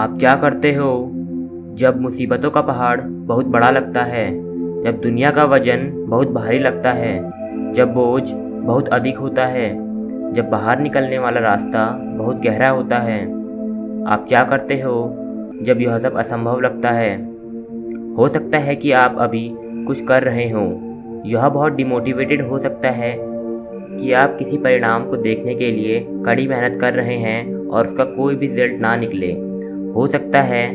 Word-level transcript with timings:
आप 0.00 0.16
क्या 0.18 0.36
करते 0.36 0.72
हो? 0.72 1.10
जब 1.74 2.00
मुसीबतों 2.00 2.50
का 2.50 2.60
पहाड़ 2.60 3.00
बहुत 3.00 3.46
बड़ा 3.46 3.70
लगता 3.70 4.02
है, 4.02 4.30
जब 4.84 5.00
दुनिया 5.02 5.30
का 5.30 5.44
वज़न 5.44 6.06
बहुत 6.08 6.30
भारी 6.30 6.58
लगता 6.58 6.92
है, 6.92 7.30
जब 7.72 7.94
बोझ 7.94 8.32
बहुत 8.64 8.88
अधिक 8.88 9.18
होता 9.18 9.46
है, 9.46 9.70
जब 10.32 10.50
बाहर 10.50 10.80
निकलने 10.80 11.18
वाला 11.18 11.40
रास्ता 11.40 11.90
बहुत 11.90 12.36
गहरा 12.36 12.68
होता 12.68 12.98
है, 12.98 13.24
आप 14.06 14.26
क्या 14.28 14.44
करते 14.44 14.74
हो? 14.74 15.16
जब 15.62 15.80
यह 15.80 15.98
सब 15.98 16.16
असंभव 16.16 16.60
लगता 16.60 16.90
है। 16.90 17.24
हो 18.14 18.28
सकता 18.28 18.58
है 18.58 18.76
कि 18.76 18.92
आप 18.92 19.16
अभी 19.18 19.50
कुछ 19.58 20.04
कर 20.04 20.22
रहे 20.22 20.50
हो। 20.50 20.80
यह 21.26 21.48
बहुत 21.48 21.72
डिमोटिवेटेड 21.72 22.42
हो 22.42 22.58
सकता 22.58 22.90
है 22.90 23.16
कि 23.96 24.12
आप 24.12 24.36
किसी 24.38 24.58
परिणाम 24.58 25.04
को 25.04 25.16
देखने 25.16 25.54
के 25.54 25.72
लिए 25.72 26.06
कड़ी 26.26 26.48
मेहनत 26.48 26.80
कर 26.80 26.92
रहे 26.92 27.16
हैं 27.16 27.68
और 27.68 27.86
उसका 27.86 28.04
कोई 28.04 28.34
भी 28.34 28.46
रिज़ल्ट 28.46 28.80
ना 28.80 28.96
निकले। 28.96 29.49
हो 29.96 30.06
सकता 30.06 30.40
है 30.40 30.66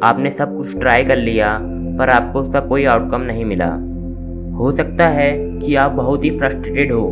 आपने 0.00 0.30
सब 0.30 0.56
कुछ 0.56 0.78
ट्राई 0.80 1.04
कर 1.04 1.16
लिया, 1.16 1.58
पर 1.98 2.10
आपको 2.10 2.40
उसका 2.40 2.60
कोई 2.60 2.84
आउटकम 2.84 3.20
नहीं 3.20 3.44
मिला। 3.44 3.68
हो 4.56 4.72
सकता 4.72 5.08
है 5.08 5.58
कि 5.58 5.74
आप 5.74 5.90
बहुत 5.90 6.24
ही 6.24 6.30
फ्रस्ट्रेटेड 6.30 6.92
हो, 6.92 7.10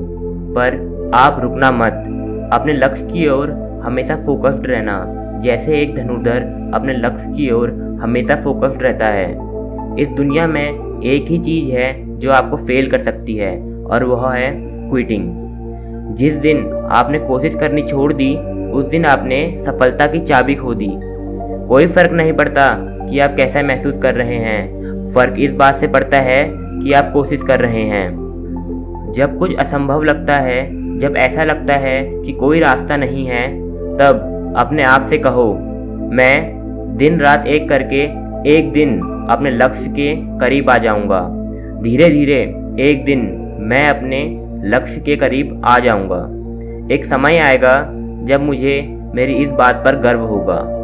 पर 0.56 0.77
आप 1.14 1.41
रुकना 1.41 1.70
मत। 1.70 2.09
अपने 2.52 2.72
लक्ष्य 2.72 3.05
की 3.05 3.28
ओर 3.28 3.50
हमेशा 3.84 4.16
फोकस्ड 4.16 4.66
रहना। 4.66 5.05
जैसे 5.41 5.80
एक 5.80 5.95
धनुर्धर 5.95 6.70
अपने 6.74 6.92
लक्ष्य 6.92 7.33
की 7.33 7.50
ओर 7.50 7.70
हमेशा 8.02 8.36
फोकस्ड 8.36 8.83
रहता 8.83 9.06
है। 9.06 9.30
इस 9.98 10.08
दुनिया 10.08 10.47
में 10.47 11.00
एक 11.02 11.27
ही 11.27 11.38
चीज़ 11.38 11.70
है 11.70 12.19
जो 12.19 12.33
आपको 12.33 12.56
फेल 12.56 12.91
कर 12.91 13.00
सकती 13.00 13.36
है, 13.36 13.84
और 13.84 14.05
वह 14.05 14.34
है 14.34 14.50
क्विटिंग 14.91 15.42
जिस 16.16 16.34
दिन 16.34 16.66
आपने 16.91 17.19
कोशिश 17.19 17.55
करनी 17.55 17.83
छोड़ 17.83 18.12
दी, 18.12 18.34
उस 18.70 18.88
दिन 18.88 19.05
आपने 19.05 19.56
सफलता 19.60 20.06
की 20.06 20.20
चाबी 20.20 20.55
खो 20.55 20.74
दी। 20.74 20.92
कोई 21.72 21.86
फ़र्क 21.86 22.12
नहीं 22.12 22.32
पड़ता 22.32 22.76
कि 22.80 23.18
आप 23.18 23.36
कैसा 23.36 23.62
महसूस 23.62 23.98
कर 23.98 24.14
रहे 24.14 24.36
हैं। 24.36 24.68
फ़र्क 25.14 25.34
इस 25.38 25.52
बात 25.52 25.74
से 25.74 25.88
पड़ता 25.88 26.16
है 26.16 26.50
कि 26.55 26.92
आप 26.92 27.12
कोशिश 27.12 27.42
कर 27.42 27.60
रहे 27.60 27.83
हैं। 27.83 28.08
जब 29.16 29.38
कुछ 29.38 29.56
असंभव 29.56 30.02
लगता 30.02 30.38
है, 30.38 30.66
जब 30.98 31.16
ऐसा 31.16 31.44
लगता 31.44 31.74
है 31.74 32.22
कि 32.22 32.32
कोई 32.32 32.60
रास्ता 32.60 32.97
नहीं 32.97 33.27
है, 33.27 33.48
तब 33.97 34.55
अपने 34.56 34.82
आप 34.82 35.02
से 35.02 35.19
कहो, 35.19 35.55
मैं 36.12 36.52
दिन 36.97 37.20
रात 37.20 37.47
एक 37.47 37.69
करके, 37.69 38.02
एक 38.58 38.72
दिन 38.72 39.00
अपने 39.30 39.50
लक्ष्य 39.50 39.91
के 39.91 40.38
करीब 40.38 40.70
आ 40.70 40.78
जाऊँगा। 40.78 41.28
धीरे 41.82 42.08
धीरे 42.08 42.54
एक 42.80 43.04
दिन 43.04 43.47
मैं 43.60 43.88
अपने 43.88 44.47
लक्ष्य 44.64 45.00
के 45.00 45.16
करीब 45.16 45.62
आ 45.64 45.78
जाऊँगा। 45.78 46.28
एक 46.94 47.04
समय 47.04 47.38
आएगा 47.38 47.92
जब 48.25 48.41
मुझे 48.41 48.98
मेरी 49.14 49.32
इस 49.32 49.50
बात 49.50 49.82
पर 49.84 49.97
गर्व 49.97 50.20
होगा। 50.20 50.81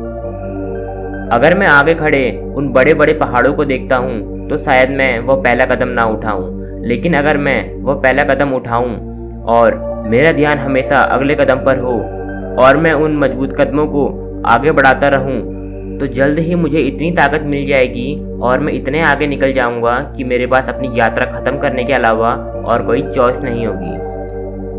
अगर 1.33 1.57
मैं 1.59 1.67
आगे 1.67 1.95
खड़े 1.95 2.21
उन 2.57 2.69
बड़े 2.73 2.93
बड़े 2.95 3.13
पहाड़ों 3.15 3.53
को 3.55 3.65
देखता 3.65 3.97
हूँ 3.97 4.49
तो 4.49 4.59
शायद 4.59 4.91
मैं 4.91 5.19
वह 5.21 5.35
पहला 5.37 5.65
कदम 5.67 5.89
ना 5.89 6.05
उठाऊँ। 6.07 6.85
लेकिन 6.85 7.15
अगर 7.15 7.37
मैं 7.39 7.83
वह 7.83 7.95
पहला 7.95 8.23
कदम 8.25 8.53
उठाऊँ 8.55 9.45
और 9.47 9.75
मेरा 10.07 10.31
ध्यान 10.33 10.59
हमेशा 10.59 11.01
अगले 11.17 11.35
कदम 11.35 11.59
पर 11.65 11.79
हो 11.79 11.93
और 12.63 12.77
मैं 12.77 12.93
उन 12.95 13.17
मज़बूत 13.17 13.55
कदमों 13.61 13.87
को 13.87 14.07
आगे 14.47 14.73
बढ़ाता 14.73 15.09
रहूँ 15.09 15.37
तो 15.99 16.07
जल्द 16.09 16.39
ही 16.39 16.55
मुझे 16.55 16.81
इतनी 16.81 17.11
ताकत 17.11 17.43
मिल 17.47 17.67
जाएगी 17.67 18.15
और 18.41 18.61
मैं 18.61 18.73
इतने 18.73 19.01
आगे 19.03 19.27
निकल 19.27 19.53
जाऊँगा 19.53 19.99
कि 20.17 20.25
मेरे 20.25 20.47
पास 20.47 20.69
अपनी 20.69 20.91
यात्रा 20.95 21.27
ख़त्म 21.33 21.59
करने 21.59 21.85
के 21.85 21.93
अलावा 21.93 22.31
और 22.65 22.87
कोई 22.87 23.03
चॉइस 23.05 23.41
नहीं 23.43 23.67
होगी। 23.67 23.97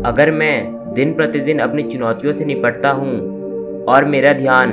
अगर 0.08 0.30
मैं 0.30 0.54
दिन 0.94 1.12
प्रतिदिन 1.14 1.58
अपनी 1.58 1.82
चुनौतियों 1.82 2.32
से 2.32 2.44
निपटता 2.44 2.90
हूँ 2.92 3.84
और 3.88 4.04
मेरा 4.06 4.32
ध्यान 4.32 4.70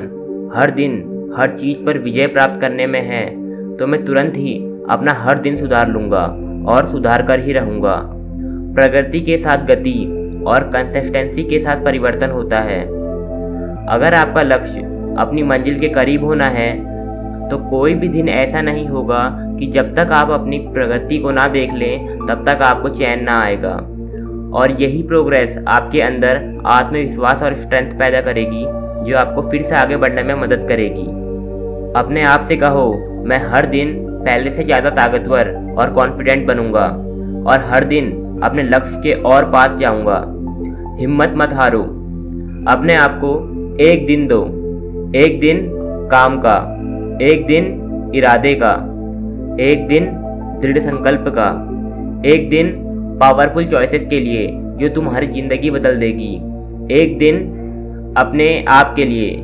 हर 0.56 0.72
दिन 0.72 0.98
हर 1.36 1.50
चीज़ 1.52 1.78
पर 1.86 1.98
विजय 1.98 2.28
प्राप्त 2.28 2.60
करने 2.62 2.86
में 2.88 3.02
है 3.02 3.26
तो 3.78 3.88
मैं 3.88 4.04
तुरंत 4.06 4.36
ही 4.38 4.54
अपना 4.90 5.14
हर 5.14 5.40
दिन 5.40 5.58
सुधार 5.58 5.90
लूँगा 5.90 6.24
और 6.72 6.86
सुधार 6.86 7.22
कर 7.22 7.40
ही 7.40 7.54
रहूँगा। 7.54 7.96
प्रगति 8.76 9.20
के 9.20 9.38
साथ 9.38 9.66
गति 9.66 9.96
और 10.48 10.64
कंसिस्टेंसी 10.70 11.44
के 11.44 11.60
साथ 11.60 11.84
परिवर्तन 11.86 12.32
होता 12.32 12.60
है। 12.60 12.82
अगर 13.88 14.14
आपका 14.14 14.42
लक्ष्य 14.42 14.82
अपनी 15.20 15.44
मंजिल 15.44 15.80
के 15.80 15.90
करीब 15.90 16.24
होना 16.24 16.48
है 16.50 16.72
तो 17.50 17.58
कोई 17.70 17.94
भी 17.94 18.08
दिन 18.08 18.30
ऐसा 18.30 18.62
नहीं 18.62 18.88
होगा 18.88 19.24
कि 19.60 19.68
जब 19.68 19.94
तक 19.96 20.12
आप 20.12 20.32
अपनी 20.32 20.58
प्रगति 20.74 21.20
को 21.20 21.32
ना 21.32 21.48
देख 21.48 21.74
लें, 21.74 22.18
तब 22.20 22.44
तक 22.48 22.62
आपको 22.62 22.90
चैन 22.90 23.24
ना 23.24 23.40
आएगा। 23.42 23.76
और 24.54 24.72
यही 24.72 25.04
प्रोग्रेस 25.04 25.58
आपके 25.68 26.02
अंदर 26.02 26.62
आत्मविश्वास 26.66 27.44
और 27.44 27.54
स्ट्रेंथ 27.54 27.98
पैदा 28.00 28.22
करेगी। 28.22 28.66
जो 29.04 29.18
आपको 29.18 29.42
फिर 29.42 29.64
से 29.64 29.76
आगे 29.76 29.98
बढ़ने 29.98 30.24
में 30.24 30.34
मदद 30.36 30.66
करेगी। 30.70 31.06
अपने 32.00 32.24
आप 32.24 32.46
से 32.48 32.58
कहो, 32.58 32.92
मैं 33.26 33.40
हर 33.50 33.66
दिन 33.66 33.94
पहले 34.26 34.52
से 34.52 34.64
ज़्यादा 34.64 34.90
ताकतवर 34.92 35.50
और 35.78 35.94
कॉन्फिडेंट 35.94 36.46
बनूँगा 36.48 36.86
और 37.52 37.68
हर 37.70 37.84
दिन 37.84 38.12
अपने 38.44 38.64
लक्ष्य 38.64 39.02
के 39.04 39.14
और 39.24 39.46
पास 39.52 39.78
जाऊँगा। 39.80 40.18
हिम्मत 41.00 41.34
मत 41.38 41.54
हारो। 41.54 41.82
अपने 42.68 42.96
आप 42.96 43.20
को 43.24 43.32
एक 43.84 44.06
दिन 44.06 44.28
दो। 44.28 44.44
एक 45.16 45.40
दिन 45.40 45.60
काम 46.12 46.38
का, 46.40 46.56
एक 47.22 47.46
दिन 47.48 48.12
इरादे 48.16 48.54
का, 48.56 48.74
एक 49.64 49.88
दिन 49.88 50.06
दृढ़ 50.62 50.80
संकल्प 50.80 51.26
का, 51.38 51.48
एक 52.26 52.50
दिन 52.50 52.72
पावरफुल 53.22 53.66
चॉइसेस 53.66 54.06
के 54.06 54.20
लिए 54.20 54.48
जो 54.80 54.90
तुम्हारी 54.90 55.28
ज़िंदगी 55.28 55.72
बदल 55.72 56.00
देगी। 56.00 56.34
एक 56.94 57.18
दिन 57.18 57.38
अपने 58.18 58.66
आप 58.68 58.94
के 58.96 59.06
लिए, 59.06 59.36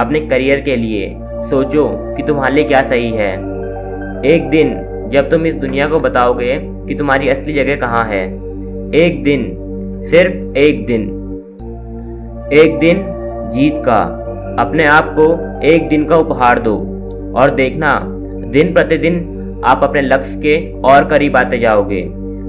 अपने 0.00 0.20
करियर 0.20 0.60
के 0.60 0.76
लिए 0.76 1.14
सोचो 1.50 2.14
कि 2.16 2.22
तुम्हारे 2.22 2.54
लिए 2.54 2.64
क्या 2.64 2.82
सही 2.82 3.10
है। 3.10 3.32
एक 4.24 4.48
दिन 4.50 4.74
जब 5.10 5.30
तुम 5.30 5.46
इस 5.46 5.56
दुनिया 5.56 5.88
को 5.88 5.98
बताओगे 5.98 6.58
कि 6.88 6.94
तुम्हारी 6.94 7.28
असली 7.28 7.52
जगह 7.52 7.76
कहाँ 7.76 8.04
है, 8.04 8.24
एक 8.94 9.22
दिन, 9.22 9.56
सिर्फ़ 10.10 10.58
एक 10.58 10.86
दिन 10.86 11.16
एक 12.52 12.78
दिन 12.78 13.02
जीत 13.52 13.74
का, 13.76 13.98
अपने 14.58 14.84
आप 14.84 15.14
को 15.18 15.60
एक 15.66 15.88
दिन 15.88 16.04
का 16.04 16.16
उपहार 16.16 16.58
दो 16.58 16.76
और 17.36 17.50
देखना, 17.50 18.00
दिन 18.50 18.72
प्रतिदिन 18.72 19.62
आप 19.64 19.80
अपने 19.84 20.02
लक्ष्य 20.02 20.36
के 20.36 20.80
और 20.80 21.04
करीब 21.04 21.36
आते 21.36 21.58
जाओगे। 21.58 22.02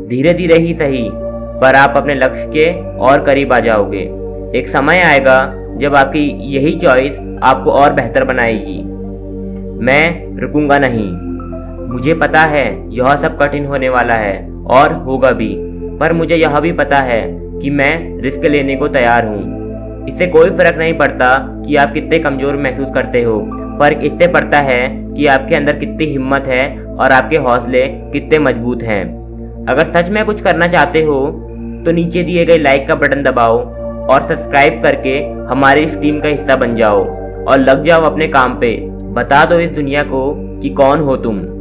धीरे 0.09 0.33
धीरे 0.33 0.57
ही 0.57 0.73
सही, 0.73 1.09
पर 1.61 1.75
आप 1.75 1.93
अपने 1.97 2.15
लक्ष्य 2.15 2.47
के 2.47 2.97
और 2.97 3.23
करीब 3.23 3.53
आ 3.53 3.59
जाओगे। 3.59 4.09
एक 4.55 4.67
समय 4.67 5.01
आएगा 5.01 5.60
जब 5.77 5.95
आपकी 5.95 6.19
यही 6.49 6.75
चॉइस 6.79 7.19
आपको 7.43 7.71
और 7.71 7.93
बेहतर 7.93 8.23
बनाएगी। 8.23 8.81
मैं 9.81 10.37
रुकूँगा 10.37 10.77
नहीं। 10.79 11.09
मुझे 11.87 12.13
पता 12.15 12.41
है 12.45 12.65
यह 12.89 13.15
सब 13.21 13.37
कठिन 13.39 13.65
होने 13.65 13.89
वाला 13.89 14.13
है 14.15 14.35
और 14.71 14.93
होगा 15.03 15.31
भी, 15.31 15.55
पर 15.99 16.13
मुझे 16.13 16.35
यह 16.35 16.59
भी 16.59 16.71
पता 16.73 16.99
है 16.99 17.21
कि 17.61 17.69
मैं 17.71 18.21
रिस्क 18.21 18.45
लेने 18.45 18.75
को 18.75 18.87
तैयार 18.89 19.25
हूँ। 19.25 20.05
इससे 20.07 20.27
कोई 20.27 20.49
फ़र्क 20.49 20.77
नहीं 20.77 20.93
पड़ता 20.93 21.35
कि 21.65 21.75
आप 21.75 21.93
कितने 21.93 22.19
कमज़ोर 22.19 22.57
महसूस 22.57 22.89
करते 22.95 23.21
हो। 23.23 23.39
फ़र्क 23.79 23.99
इससे 24.03 24.27
पड़ता 24.27 24.59
है 24.59 24.81
कि 25.07 25.25
आपके 25.27 25.55
अंदर 25.55 25.77
कितनी 25.77 26.05
हिम्मत 26.05 26.47
है 26.47 26.63
और 26.85 27.11
आपके 27.11 27.37
हौसले 27.39 27.87
कितने 27.87 28.39
मज़बूत 28.39 28.83
हैं। 28.83 29.03
अगर 29.65 29.85
सच 29.87 30.09
में 30.09 30.23
कुछ 30.25 30.41
करना 30.41 30.67
चाहते 30.67 31.03
हो 31.03 31.19
तो 31.85 31.91
नीचे 31.91 32.23
दिए 32.23 32.45
गए 32.45 32.57
लाइक 32.57 32.87
का 32.87 32.95
बटन 32.95 33.23
दबाओ। 33.23 33.59
और 34.09 34.21
सब्सक्राइब 34.21 34.81
करके 34.83 35.19
हमारी 35.49 35.81
इस 35.81 35.97
टीम 36.01 36.19
का 36.19 36.27
हिस्सा 36.27 36.55
बन 36.55 36.75
जाओ। 36.75 37.05
और 37.45 37.59
लग 37.59 37.83
जाओ 37.83 38.01
अपने 38.01 38.27
काम 38.27 38.53
पे। 38.53 38.89
बता 38.89 39.45
दो 39.45 39.59
इस 39.59 39.71
दुनिया 39.71 40.03
को 40.03 40.33
कि 40.61 40.69
कौन 40.69 40.99
हो 40.99 41.17
तुम। 41.17 41.60